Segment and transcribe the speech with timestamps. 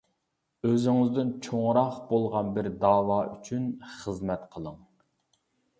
[0.69, 4.85] ئۆزىڭىزدىن چوڭراق بولغان بىر داۋا ئۈچۈن خىزمەت قىلىڭ.